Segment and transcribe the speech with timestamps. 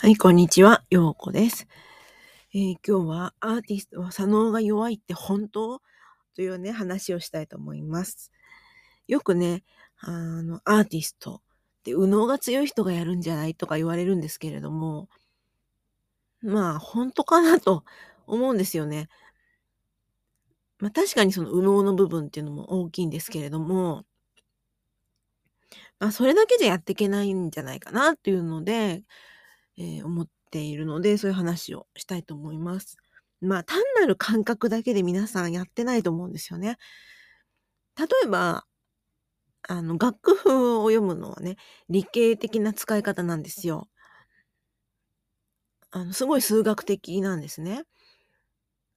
[0.00, 0.84] はい、こんにちは。
[0.90, 1.66] ようこです。
[2.54, 5.82] えー今日はアーティストは左脳が弱いって本当？
[6.36, 8.30] というね、話をしたいと思います。
[9.08, 9.64] よくね、
[9.98, 11.42] あの、アーティスト
[11.80, 15.08] って右脳が強い人がやるんじゃないとか言われるんですけれども、
[16.42, 17.82] まあ、本当かなと
[18.28, 19.08] 思うんですよね。
[20.78, 24.04] まあ確かにその右脳の部分っていうのも大きいんですけれども、
[25.98, 29.02] まあそれだけじゃやっていけないんじゃないかなっていうので、
[29.78, 32.96] えー思っているので、そういう話をしたいと思います。
[33.40, 36.78] まあ単なる感覚だけで皆さんやってないと思うんですよね。
[37.96, 38.64] 例えば、
[39.68, 41.56] あの、楽譜を読むのはね、
[41.88, 43.88] 理系的な使い方なんですよ。
[45.90, 47.84] あの、すごい数学的なんですね。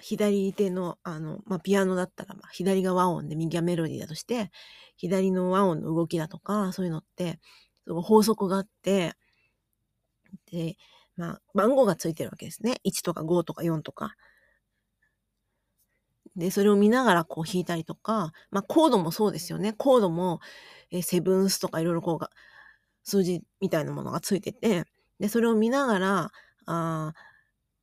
[0.00, 4.50] 左手の、あの、まあ、ピアノだったら、まあ、左が和音で右がメロディーだとして、
[4.96, 7.40] 左の和音の動きだとか、そういうのって、
[7.84, 9.14] すごい法則があって、
[10.50, 10.76] で、
[11.16, 12.76] まあ、番号がついてるわけですね。
[12.84, 14.14] 1とか5とか4とか。
[16.36, 19.72] で、それを見ながらこう弾いたりとか、まあ、コードもそうですよね。
[19.72, 20.40] コードも、
[20.90, 22.30] えーセブンスとかいろいろこうが、
[23.04, 24.84] 数字みたいなものがついてて、
[25.20, 26.30] で、それを見ながら、
[26.66, 27.14] あ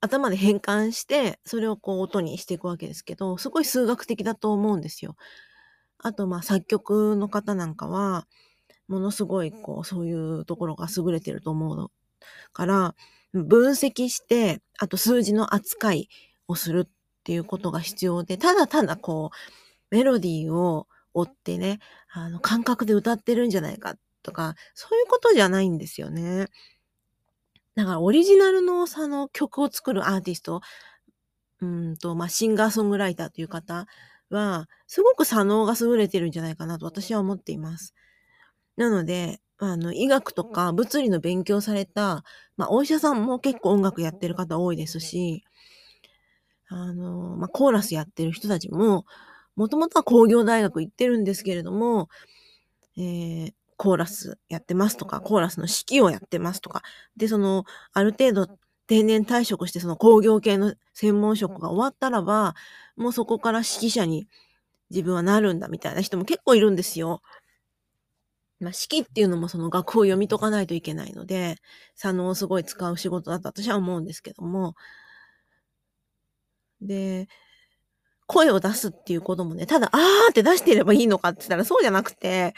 [0.00, 5.16] 頭で変換して、それをこう音にしていくわけですけど、すごい数学的だと思うんですよ。
[5.98, 8.26] あと、まあ、作曲の方なんかは、
[8.88, 11.90] ものすごい、こう、そういうところが優れてると思う
[12.52, 12.94] から、
[13.32, 16.08] 分析して、あと数字の扱い
[16.46, 16.90] をするっ
[17.24, 19.30] ていうことが必要で、ただただこ
[19.90, 21.80] う、メロディーを追ってね、
[22.12, 26.48] あの、感覚で歌ってるんじゃないかとか、そういうことじゃないんですよね。
[27.74, 30.60] だからオリジナルのその曲を作るアーティスト、
[31.60, 33.86] うんと、まあ、シンガーソングライターという方
[34.30, 37.94] は、すごく左脳が優れてるんじゃないかなと私は思っています。
[38.76, 39.40] なので、
[39.72, 42.24] あの、医学とか物理の勉強された、
[42.56, 45.44] まあ、お医者さんも結構音楽やってる方多いですし、
[46.68, 49.04] あの、まあ、コーラスやってる人たちも、
[49.56, 52.08] もともとは工業大学行ってるんですけれども、
[52.98, 56.82] えーコーラスやってますとか、コーラスの指揮をやってますとか、
[57.16, 58.46] で、その、ある程度
[58.86, 62.54] 定年退職して、その工業系の専門職が終わったらば、
[62.96, 64.28] もうそこから指揮者に
[64.90, 67.22] 自分はなるんだみたいな人も結構いるんですよ。
[68.60, 71.56] まあ、指揮っていうのもその楽譜を読み解かないといけないので、
[71.96, 74.74] 左脳をすごい使う仕事だと私は思うんですけども。
[76.80, 77.28] で、
[78.26, 82.54] 声を出すっていうこともね、ただ、あーって出していればいいのかって言ったらそうじゃなくて、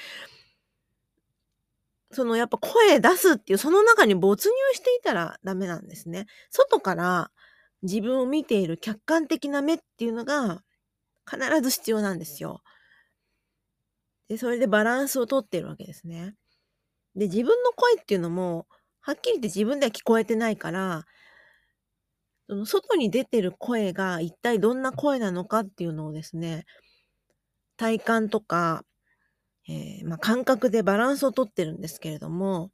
[2.12, 6.26] そのやっぱ声出すっていう、その中に没入していたらダメなんですね。
[6.50, 7.30] 外から
[7.82, 10.62] 自分を見ている客観的な目っていうのが
[11.30, 12.62] 必ず必要なんですよ。
[14.28, 16.34] で、それでバランスをとってるわけですね。
[17.14, 18.66] で、自分の声っていうのも、
[19.00, 21.04] はっきり言って自分では聞こえてないから、
[22.48, 26.64] その外に出てる声が一体どんな声なのかっていうのをですね、
[27.76, 28.84] 体感とか、
[29.68, 32.70] えーまあ、感覚でバランスをとってるんですけれども、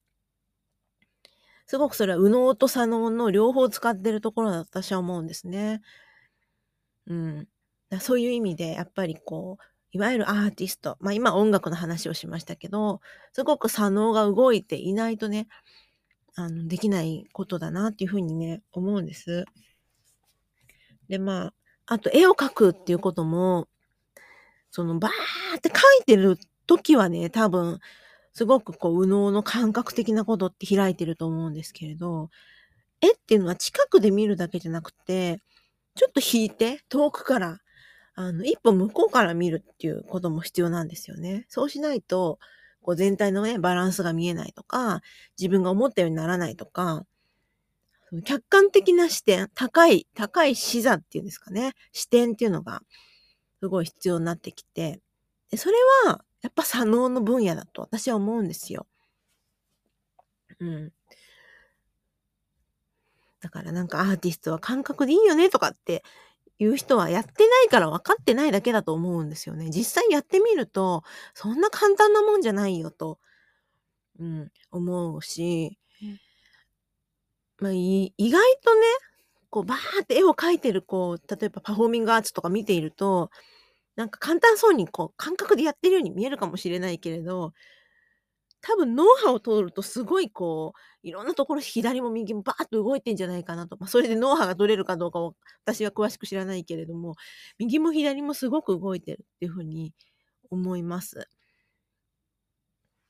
[1.67, 5.81] すごくそれは右脳と左脳の両方使ってるところだと私は思うんですね。
[7.07, 7.49] うん。
[8.01, 13.01] そういう意味で、やっぱりこう、いわゆるアーティスト、まあ今音楽の話をしましたけど、
[13.33, 15.49] すごく左脳が動いていないとね、
[16.35, 19.45] あの、できないことだなっていうふうにね、思うんです。
[21.09, 21.55] で、まあ、
[21.87, 23.69] あと絵を描くっていうことも、
[24.71, 27.79] そのバーって描いてる時はね、多分、
[28.33, 32.31] すごくこう、右脳の感覚的なことって開いてると思うんですけれど、
[33.03, 35.43] 絵っていうのは近くで見るだけじゃなくて、
[35.95, 37.59] ちょっと引いて、遠くから、
[38.15, 41.47] あの、一歩向こうから見るっていうことも必要なんですよね。
[41.49, 42.39] そうしないと、
[42.83, 45.03] こう全体のね、バランスが見えないとか、
[45.39, 47.07] 自分が思ったようにならないとか、
[48.25, 52.83] 客観的な視点、高い、高い視座っていうんですかね、視点っていうのが、
[53.61, 55.01] すごい必要になってきて、
[55.51, 58.87] でそれは、やっぱ左脳の分野だと私は思うんですよ。
[60.61, 60.93] うん。
[63.41, 66.05] だからなんかアーティストは感覚でいいよねとかって
[66.63, 69.71] いう人はやってないから分かってないだけだと思うんですよね。
[69.71, 71.03] 実際やってみると、
[71.35, 73.19] そんな簡単なもんじゃないよと、
[74.19, 75.79] うん、思うし、
[77.59, 78.81] まあ、い意外とね、
[79.51, 83.31] こうバーって絵を描いてるこう、例えばパフォーミングアーツとか見ていると、
[83.97, 87.53] なんか簡単そうにこう感覚でやってるように見えるかもしれないけれど、
[88.63, 93.77] 多分脳波を通るとすごいこう、いろんなところ左も右もバーッと動いてんじゃないかなと。
[93.79, 97.17] まあ、それで脳波が取れるかどうかを私は詳しく知らないけれども、
[97.59, 99.93] 右も左もすごく動いてるっていうふうに
[100.51, 101.29] 思います。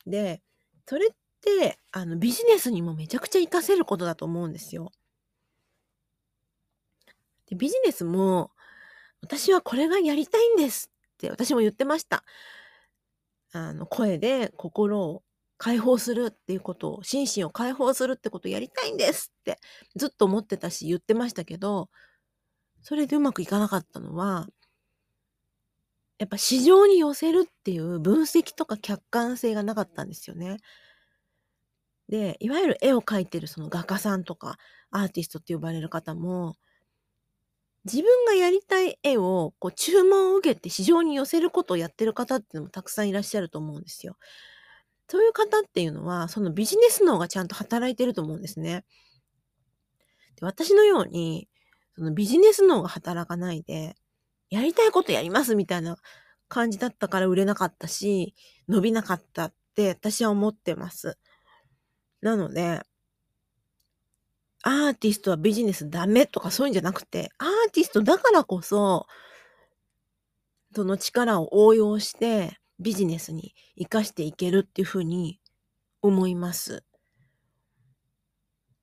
[0.06, 0.43] で、
[0.87, 1.10] それっ
[1.43, 4.90] て、あの、ビジネスにもめちゃくちゃ活かせることだと思うんですよ。
[7.46, 8.52] でビジネスも、
[9.20, 12.25] 私はこれがやりたいんですって私も言ってました。
[13.52, 15.22] あの、声で心を
[15.62, 19.58] 解放するっていうことを、心身を解放するってことをやりたいんですって
[19.94, 21.88] ずっと思ってたし言ってましたけど、
[22.82, 24.48] それでうまくいかなかったのは、
[26.18, 30.56] やっぱ市場に寄せるっていう分析とか客観性がなかったんですよね。
[32.08, 34.58] で、いわゆる絵を描いてるその画家さんとか
[34.90, 36.56] アーティストって呼ばれる方も、
[37.84, 44.16] 自分がやりたい絵をこう注文を受けて市場に寄せることをやってる方っていうのもたくさんいらっしゃると思うんですよ。
[45.12, 48.82] そういう方っていうのは、そのビジネス脳がちゃんと働いてると思うんですね。
[50.36, 51.50] で私のように、
[51.94, 53.94] そのビジネス脳が働かないで、
[54.48, 55.98] やりたいことやりますみたいな
[56.48, 58.34] 感じだったから売れなかったし、
[58.70, 61.18] 伸びなかったって私は思ってます。
[62.22, 62.80] なので、
[64.62, 69.06] アーティストはビジネスダメとかそういうんじゃなくて、アーティストだからこそ、
[70.74, 75.40] その力を応用してビジネスに活かしていけるっていうふうに
[76.02, 76.84] 思います。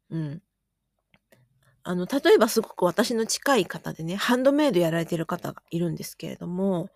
[0.10, 0.42] うん。
[1.84, 6.90] あの、例えばすごく私の近い方でね、ハンドメイドやられてる方がいるんですけれども、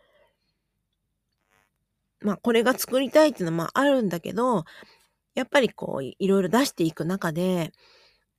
[2.22, 4.66] まあ、これが作りたいっていうのはまああるんだけど、
[5.36, 7.72] やっぱりこう、いろいろ出していく中で、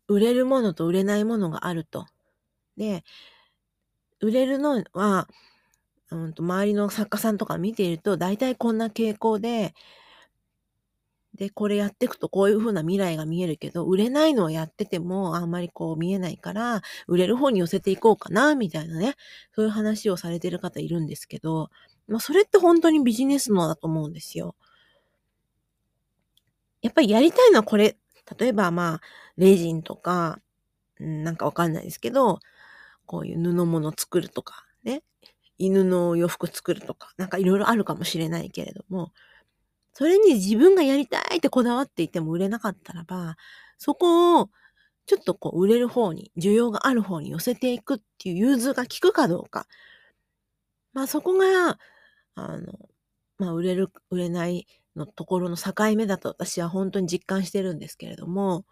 [0.09, 2.07] 売れるものと売れないものがあると。
[2.77, 3.05] で、
[4.21, 5.29] 売れるのは、
[6.15, 9.75] うんと周りの作家さんとか見ていると、大体こんな傾向で、
[11.35, 19.15] で、これやっていくとこういう風な未来が見えるけど、売れないのをやっててもあんまりこう見えないから、売れる方に寄せていこうかな、みたいなね、
[19.55, 21.71] そういう話をされてる方いるんですけど、
[22.07, 24.55] まあそれって本当にビジネスのだと思うんですよ。
[26.83, 27.97] やっぱりやりたいのはこれ。
[28.39, 29.01] 例えばまあ、
[29.37, 30.39] レジンとか、
[30.99, 32.41] なんかわかんないですけど、
[33.07, 35.03] こういう布物作るとか、ね。
[35.59, 39.12] 犬の洋服作るとか、なんかいろいろあるかもしれないけれども、
[39.93, 43.37] それに自分がやりたいってこだわっていても売れなかったらば、
[43.79, 44.51] そこを
[45.06, 49.67] ちょっとこう売れる方に、需要がある方に寄せていくっていう融通が効くかどうか。
[50.93, 51.79] まあそこが、
[52.35, 52.73] あの、
[53.39, 54.67] まあ売れる、売れない
[54.97, 58.65] のところの境目だと私は本当に実感してるんですけれども、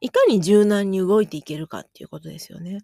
[0.00, 2.80] いかに柔軟に動いていけるかっていうことですよね。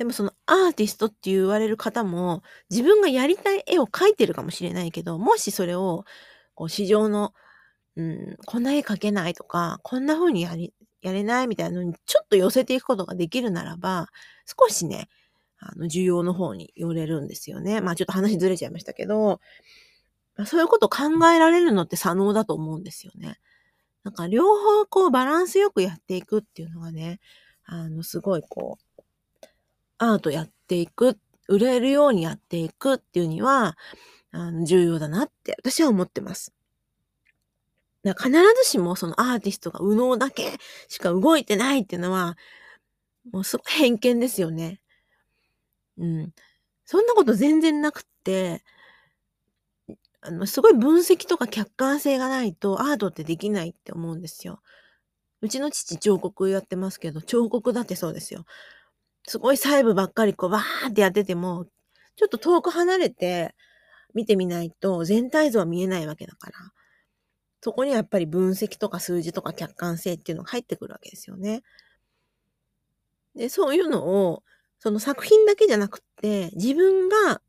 [0.00, 6.06] でもそのアーティストって言われる方も自分がやりたい絵を描いてるかもしれないけど、もしそれを
[6.54, 7.34] こう市場の、
[7.96, 14.08] うん、こんな絵描けないとか、こんな風にやり、やれないみたいなのにちょっと寄せていくことができるならば、
[14.46, 15.10] 少しね、
[15.58, 17.82] あの、需要の方に寄れるんですよね。
[17.82, 19.38] まあちょっと話ずれちゃいましたけど、
[20.46, 23.38] そういうこと考えられるのって左脳だと思うんですよね。
[24.02, 27.20] なんか両方こうバランスよくやっていくっていうのがね、
[27.72, 28.84] あの、すごいこう、
[30.00, 31.18] アートやっていく、
[31.48, 33.76] 売れるようにやっていくっていうには、
[34.32, 36.52] あの重要だなって私は思ってます。
[38.02, 40.52] だ必ずしもそのアーティストが右脳だけ
[40.88, 42.36] しか動いてないっていうのは、
[43.32, 44.80] もうすごい偏見ですよね。
[45.98, 46.32] うん。
[46.84, 48.64] そんなこと全然なくって、
[50.22, 54.60] あの、すごい分析とか客観性がないとアートってできないって思うんですよ。
[55.42, 58.44] うちの父彫刻やってますけど、彫刻だってそうですよ。
[59.26, 61.66] すごい細部ばっかりこう、わーってやってても、
[62.16, 63.54] ちょっと遠く離れて
[64.14, 66.58] 見てみないと全体像は見えないわけだから。
[67.62, 71.62] そこにはやっぱり分析とか数字とか客観性っていうのが入ってくるわけですよね。
[73.34, 74.42] で、そういうのを、
[74.78, 77.42] その作品だけじゃなくて、自分が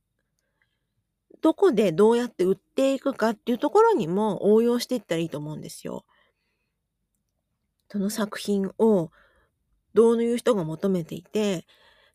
[1.41, 6.05] どこでどうやって売っていくかっていうところにも応用していったらいいと思うんですよ。
[7.89, 9.11] その作品を
[9.93, 11.65] どういう人が求めていて、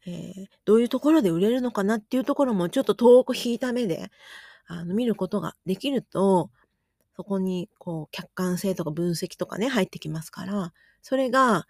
[0.06, 4.10] えー、どういうところで売れるのかなっていうところもちょっと遠く引いた目で、
[4.66, 6.50] あの、見ることができると、
[7.16, 11.66] そこに、こう、客観性とか分析とかね、入ってきますから、それが、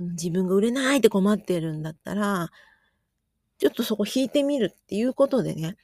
[0.00, 2.50] 自分が売れないって困ってるんだったら、
[3.58, 5.76] ちょっとそこ引いてみるっていうことでね、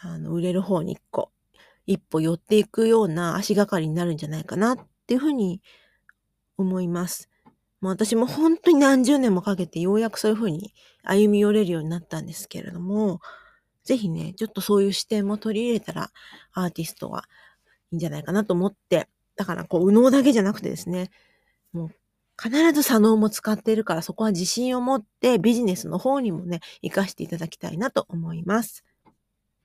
[0.00, 1.30] あの、売れる方に一個、
[1.86, 5.62] 一歩寄っていくような足がかりになるんじゃないかなっていうふうに
[6.56, 7.30] 思います。
[7.84, 10.72] もう私も本当に何十年もかけてようやくそういうふうに
[11.02, 13.20] 歩み寄れるようになったんですけれども、
[13.84, 16.10] ぜひね、ちょっとそういう視点も取り入れたら
[16.54, 17.24] アーティストは
[17.92, 21.10] いいんじゃないかなと思って、だからこう、右脳だけじゃなくてですね、
[21.74, 21.90] もう
[22.42, 28.82] 必ず左脳も使っているからそこは自信を持ってビジネスの方にもね、活かしていただきたいなと思います。